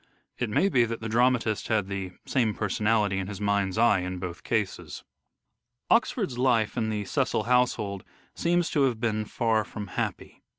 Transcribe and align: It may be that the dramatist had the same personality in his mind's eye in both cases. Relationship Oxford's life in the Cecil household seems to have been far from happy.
It 0.39 0.49
may 0.49 0.67
be 0.67 0.83
that 0.85 0.99
the 0.99 1.07
dramatist 1.07 1.67
had 1.67 1.85
the 1.87 2.13
same 2.25 2.55
personality 2.55 3.19
in 3.19 3.27
his 3.27 3.39
mind's 3.39 3.77
eye 3.77 3.99
in 3.99 4.17
both 4.17 4.41
cases. 4.41 5.03
Relationship 5.91 5.91
Oxford's 5.91 6.37
life 6.39 6.75
in 6.75 6.89
the 6.89 7.05
Cecil 7.05 7.43
household 7.43 8.03
seems 8.33 8.71
to 8.71 8.81
have 8.85 8.99
been 8.99 9.25
far 9.25 9.63
from 9.63 9.85
happy. 9.89 10.41